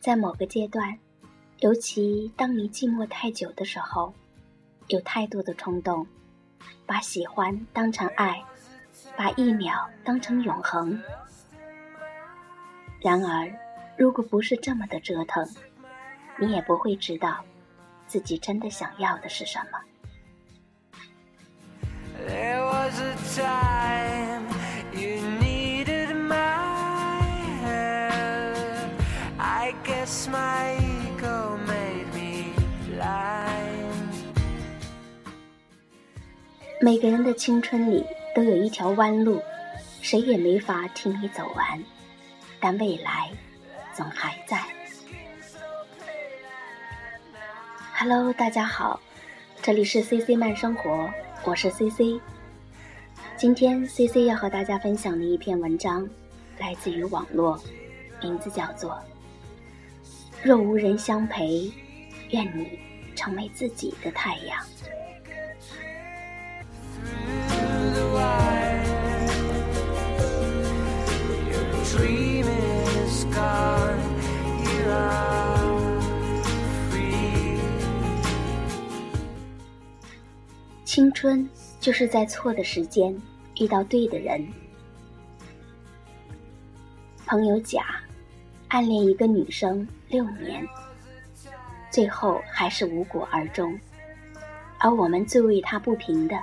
[0.00, 0.98] 在某个阶段，
[1.58, 4.14] 尤其当你寂寞太久的时候，
[4.86, 6.06] 有太多的冲动，
[6.86, 8.42] 把喜欢当成爱，
[9.16, 11.00] 把一秒当成永恒。
[13.00, 13.52] 然而，
[13.96, 15.46] 如果不是这么的折腾，
[16.38, 17.44] 你也不会知道
[18.06, 19.78] 自己真的想要的是什么。
[36.80, 39.42] 每个人的青春里都有一条弯路，
[40.00, 41.82] 谁也没法替你走完，
[42.60, 43.28] 但未来
[43.92, 44.62] 总还在。
[47.92, 49.00] Hello，大家好，
[49.60, 52.20] 这里是 CC 慢生活，我是 CC。
[53.36, 56.08] 今天 CC 要和大家分享的一篇文章，
[56.60, 57.60] 来自于网络，
[58.22, 58.92] 名字叫做
[60.44, 61.72] 《若无人相陪，
[62.30, 62.78] 愿你
[63.16, 64.62] 成为自己的太阳》。
[80.88, 81.46] 青春
[81.80, 83.14] 就是在错的时间
[83.60, 84.42] 遇到对的人。
[87.26, 88.00] 朋友甲
[88.68, 90.66] 暗恋一个女生六年，
[91.90, 93.78] 最后还是无果而终。
[94.78, 96.42] 而我们最为他不平的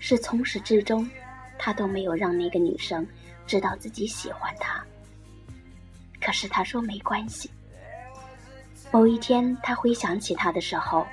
[0.00, 1.08] 是，从始至终，
[1.56, 3.06] 他都没有让那个女生
[3.46, 4.84] 知道自己喜欢她。
[6.20, 7.48] 可是他说没关系。
[8.90, 11.06] 某一天，他回想起他的时候，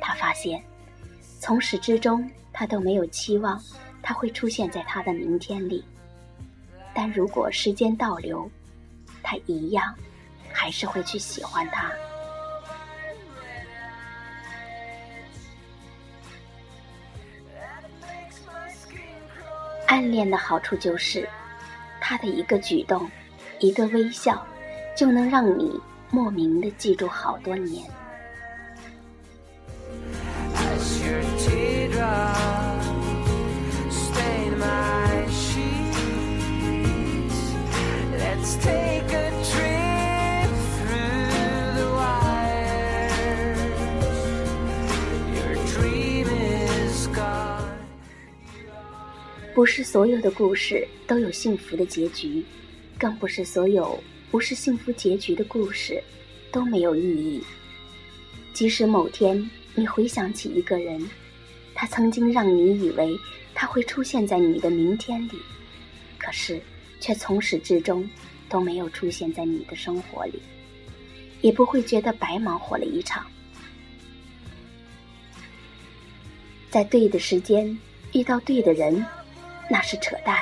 [0.00, 0.64] 他发现。
[1.42, 3.60] 从始至终，他都没有期望
[4.00, 5.84] 他会出现在他的明天里。
[6.94, 8.48] 但如果时间倒流，
[9.24, 9.92] 他一样
[10.52, 11.90] 还是会去喜欢他。
[19.88, 21.28] 暗恋的好处就是，
[22.00, 23.10] 他的一个举动，
[23.58, 24.46] 一个微笑，
[24.96, 25.76] 就能让你
[26.08, 27.84] 莫名的记住好多年。
[49.54, 52.44] 不是所有的故事都有幸福的结局，
[52.98, 56.02] 更不是所有不是幸福结局的故事
[56.50, 57.44] 都没有意义。
[58.52, 61.08] 即使某天你回想起一个人，
[61.74, 63.16] 他曾经让你以为
[63.54, 65.38] 他会出现在你的明天里，
[66.18, 66.60] 可是
[67.00, 68.08] 却从始至终
[68.48, 70.40] 都没有出现在你的生活里，
[71.40, 73.26] 也不会觉得白忙活了一场。
[76.70, 77.78] 在对的时间
[78.12, 79.04] 遇到对的人。
[79.70, 80.36] 那是扯淡，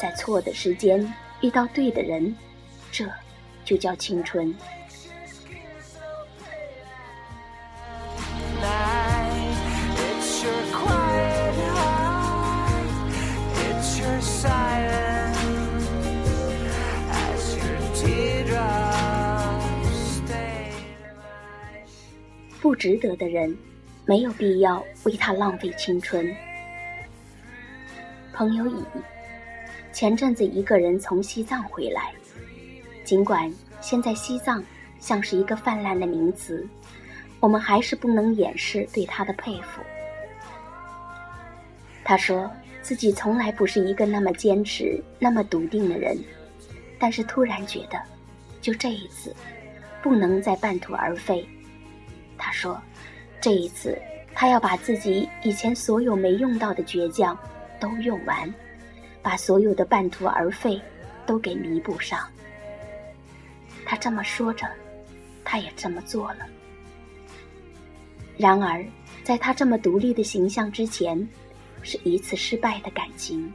[0.00, 2.34] 在错的时间遇到对的人，
[2.90, 3.06] 这
[3.66, 4.54] 就叫青春。
[22.64, 23.54] 不值得的人，
[24.06, 26.34] 没有必要为他浪费青春。
[28.32, 28.82] 朋友乙，
[29.92, 32.10] 前阵子一个人从西藏回来，
[33.04, 33.52] 尽管
[33.82, 34.64] 现在西藏
[34.98, 36.66] 像是一个泛滥的名词，
[37.38, 39.82] 我们还是不能掩饰对他的佩服。
[42.02, 42.50] 他说
[42.80, 46.16] 自己从来不是一个那么坚持、那么笃定的人，
[46.98, 48.00] 但是突然觉得，
[48.62, 49.36] 就这一次，
[50.02, 51.46] 不能再半途而废。
[52.38, 52.80] 他说，
[53.40, 54.00] 这一次
[54.34, 57.36] 他要把自己以前所有没用到的倔强。
[57.80, 58.54] 都用完，
[59.20, 60.80] 把所有的半途而废
[61.26, 62.26] 都给弥补上。
[63.84, 64.66] 他这么说着，
[65.44, 66.46] 他也这么做了。
[68.38, 68.82] 然而，
[69.22, 71.28] 在他这么独立的形象之前，
[71.82, 73.52] 是一次失败的感情。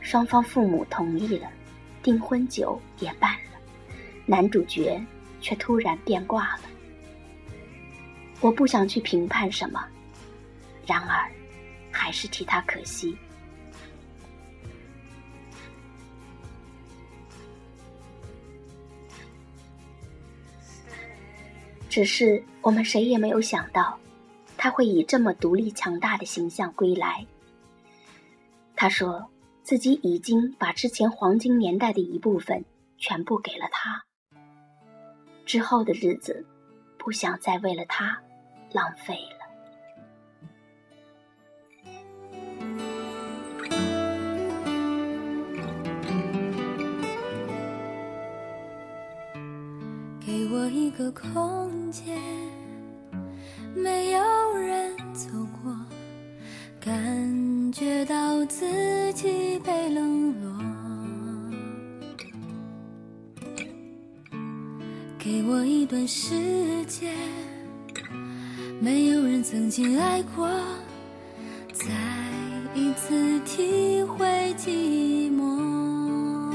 [0.00, 1.50] 双方父母同意了，
[2.02, 3.60] 订婚酒也办了，
[4.24, 4.98] 男主角
[5.42, 6.62] 却突然变卦了。
[8.40, 9.84] 我不想去评判什么，
[10.86, 11.30] 然而。
[11.92, 13.16] 还是替他可惜。
[21.88, 23.98] 只是我们谁也没有想到，
[24.56, 27.26] 他会以这么独立强大的形象归来。
[28.76, 29.28] 他说
[29.64, 32.64] 自己已经把之前黄金年代的一部分
[32.98, 34.04] 全部给了他，
[35.44, 36.46] 之后的日子，
[36.96, 38.22] 不想再为了他
[38.72, 39.40] 浪费了。
[50.24, 52.16] 给我一个空间，
[53.74, 55.28] 没有人走
[55.62, 55.74] 过，
[56.80, 60.50] 感觉到自己被冷落。
[65.18, 67.12] 给我一段时间，
[68.82, 70.48] 没有人曾经爱过，
[71.70, 71.84] 再
[72.74, 76.50] 一次体会寂寞。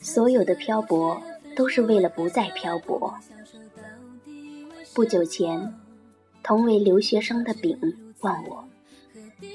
[0.00, 1.22] 所有的漂泊
[1.54, 3.14] 都是为了不再漂泊。
[4.92, 5.72] 不久前，
[6.42, 7.78] 同为留学生的丙
[8.22, 8.68] 问我，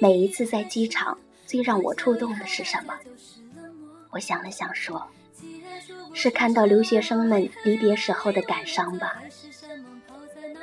[0.00, 2.94] 每一次在机场最让我触动的是什么？
[4.12, 5.06] 我想了想说，
[6.14, 9.20] 是看到留学生们离别时候的感伤吧。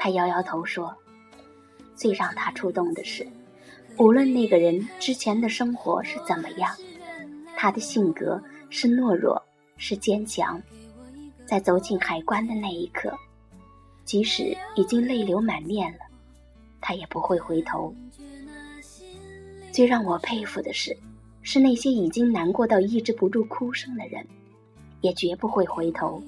[0.04, 0.92] 他摇摇头说，
[1.96, 3.24] 最让他触动的是，
[4.00, 6.76] 无论那个人之前的生活是怎么样，
[7.56, 9.40] 他的性格是懦弱。
[9.84, 10.62] 是坚强，
[11.44, 13.12] 在走进海关的那一刻，
[14.06, 16.00] 即使已经泪流满面了，
[16.80, 17.92] 他也不会回头。
[19.72, 20.96] 最让我佩服的是，
[21.42, 24.24] 是那些已经难过到抑制不住哭声的人，
[25.02, 26.22] 也绝不会回头，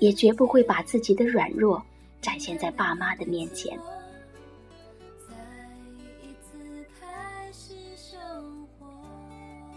[0.00, 1.80] 也绝不会把自己的软弱
[2.22, 3.78] 展现在爸妈的面前。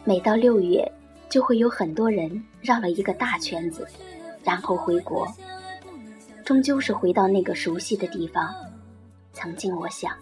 [0.06, 0.90] 每到六月。
[1.28, 3.86] 就会有很多人绕了一个大圈子，
[4.42, 5.28] 然后回国，
[6.46, 8.56] 终究是回到那个熟悉的地方。
[9.34, 10.16] 曾经我想，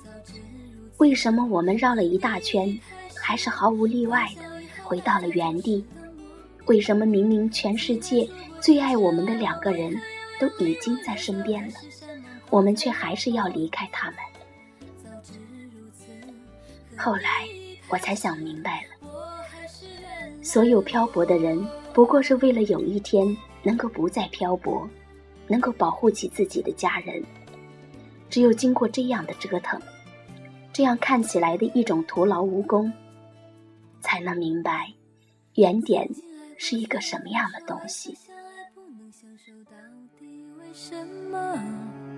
[0.97, 2.75] 为什么我们绕了一大圈，
[3.15, 4.41] 还是毫无例外的
[4.83, 5.85] 回到了原地？
[6.65, 8.27] 为什么明明全世界
[8.59, 9.95] 最爱我们的两个人
[10.39, 11.73] 都已经在身边了，
[12.49, 14.17] 我们却还是要离开他们？
[16.97, 17.47] 后来
[17.89, 18.89] 我才想明白了。
[20.41, 24.87] 所有漂泊的人，不过是为了有一天能够不再漂泊，
[25.47, 27.23] 能够保护起自己的家人。
[28.29, 29.81] 只有经过这样的折腾，
[30.71, 32.91] 这样看起来的一种徒劳无功，
[34.01, 34.91] 才能明白
[35.55, 36.09] 原点
[36.57, 38.17] 是一个什么样的东西。
[40.73, 41.57] 什么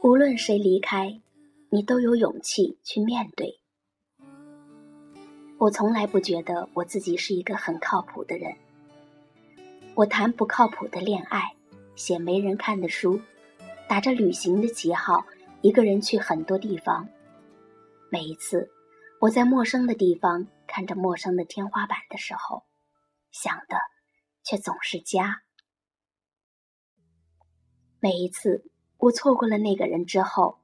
[0.00, 1.20] 无论谁离开，
[1.70, 3.60] 你都有勇气去面对。
[5.58, 8.56] 我从来不觉得我自己是一个很靠谱的人。
[9.96, 11.56] 我谈不靠谱的恋爱，
[11.96, 13.20] 写没人看的书，
[13.88, 15.26] 打着旅行的旗号，
[15.62, 17.08] 一个人去很多地方。
[18.08, 18.70] 每一次
[19.20, 22.62] 我在陌生的地方看着陌生的天花板的时候，
[23.32, 23.76] 想的
[24.44, 25.42] 却总是家。
[27.98, 30.58] 每一次我错过了那个人之后，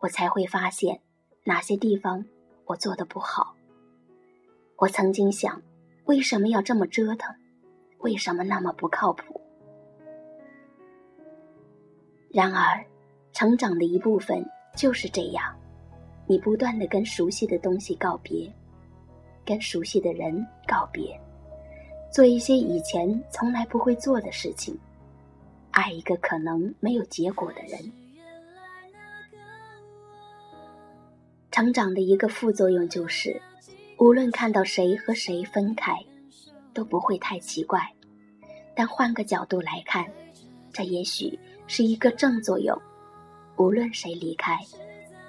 [0.00, 1.00] 我才会发现
[1.44, 2.22] 哪些地方
[2.66, 3.54] 我做的不好。
[4.76, 5.62] 我曾经想，
[6.04, 7.34] 为什么要这么折腾？
[8.00, 9.40] 为什么那么不靠谱？
[12.30, 12.84] 然而，
[13.32, 14.44] 成长的一部分
[14.76, 15.58] 就是这样：
[16.26, 18.52] 你不断的跟熟悉的东西告别，
[19.42, 21.18] 跟熟悉的人告别，
[22.12, 24.78] 做一些以前从来不会做的事情，
[25.80, 27.92] 爱一个可能没有结果的人。
[31.50, 33.40] 成长的一个副作用就是。
[34.02, 35.94] 无论看到谁和谁分开，
[36.72, 37.92] 都不会太奇怪。
[38.74, 40.10] 但换个角度来看，
[40.72, 42.74] 这也许是一个正作用。
[43.56, 44.58] 无论谁离开，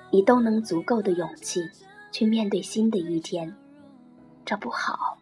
[0.09, 1.69] 你都能足够的勇气
[2.13, 3.53] 去面对新的一天。
[4.45, 5.17] 这不好，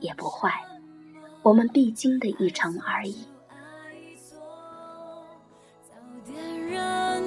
[0.00, 0.62] 也不坏，
[1.42, 3.24] 我们必经的一程而已。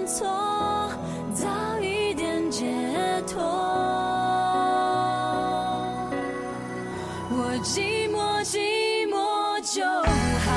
[0.05, 0.91] 错，
[1.33, 2.65] 早一点解
[3.27, 3.43] 脱。
[7.31, 9.83] 我寂寞寂寞就
[10.45, 10.47] 好。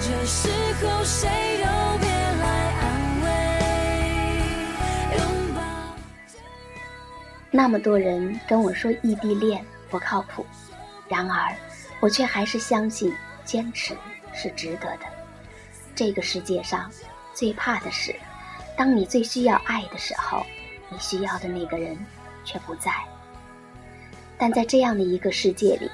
[0.00, 0.48] 这时
[0.80, 1.28] 候谁
[1.58, 1.64] 都
[1.98, 2.44] 别来
[2.80, 2.82] 安
[3.22, 3.26] 慰。
[5.18, 5.20] 拥
[5.54, 5.60] 抱。
[7.50, 10.46] 那么多人跟我说异地恋不靠谱，
[11.08, 11.54] 然而
[12.00, 13.14] 我却还是相信
[13.44, 13.94] 坚持
[14.32, 15.17] 是值得的。
[15.98, 16.88] 这个世界上
[17.34, 18.14] 最怕的是，
[18.76, 20.46] 当你最需要爱的时候，
[20.88, 21.98] 你需要的那个人
[22.44, 22.92] 却不在。
[24.38, 25.90] 但在这样的一个世界里，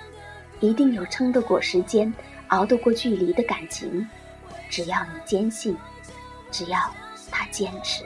[0.60, 2.12] 一定有撑得过时间、
[2.48, 4.06] 熬得过距离的感情。
[4.68, 5.74] 只要你坚信，
[6.50, 6.78] 只要
[7.30, 8.04] 他坚持。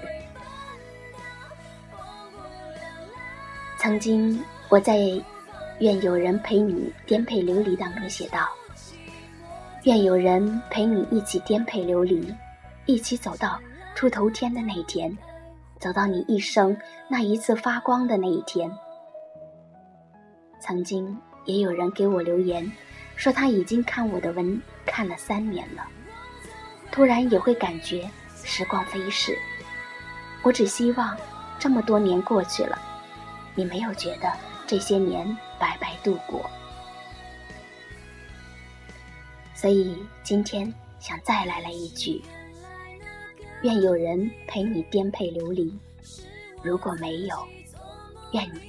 [3.76, 4.94] 曾经我在
[5.80, 8.48] 《愿有人陪你颠沛流离》当中写道
[9.84, 12.34] ：“愿有人陪你一起颠沛流离，
[12.84, 13.58] 一起走到
[13.94, 15.16] 出头天的那一天，
[15.78, 16.76] 走到你一生
[17.08, 18.70] 那一次发光的那一天。”
[20.60, 22.70] 曾经也有人给我留言，
[23.14, 25.86] 说他已经看我的文看了三年了，
[26.90, 28.10] 突然也会感觉
[28.44, 29.38] 时光飞逝。
[30.42, 31.16] 我只希望
[31.58, 32.76] 这么多年过去了。
[33.54, 34.32] 你没有觉得
[34.66, 35.24] 这些年
[35.58, 36.48] 白白度过，
[39.60, 42.22] 所以今天想再来了一句：
[43.62, 45.76] 愿有人陪你颠沛流离。
[46.62, 47.36] 如果没有，
[48.32, 48.60] 愿你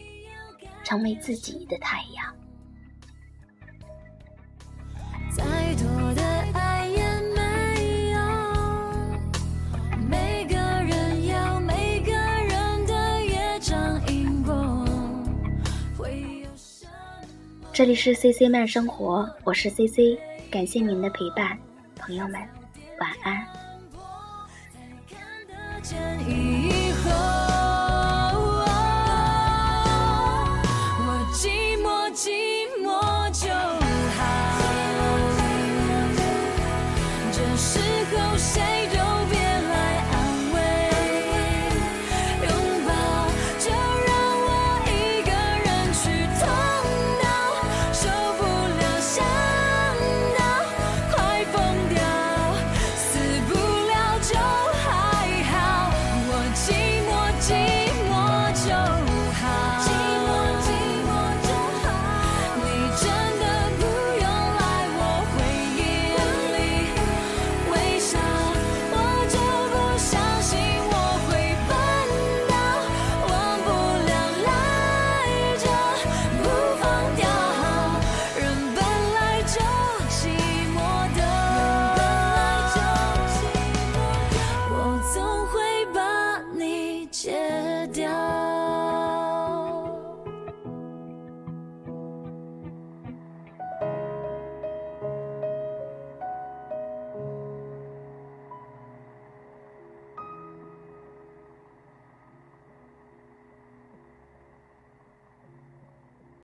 [0.84, 2.36] 成为自己的太阳。
[17.72, 20.20] 这里是 C C 慢生活，我是 C C，
[20.50, 21.58] 感谢您的陪伴，
[21.96, 22.42] 朋友们，
[23.00, 23.46] 晚安。